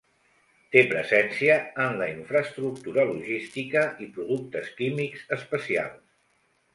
[0.75, 6.01] Té presència en la infraestructura logística i productes químics especials.